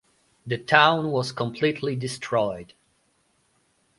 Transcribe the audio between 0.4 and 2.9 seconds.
The town was completely destroyed.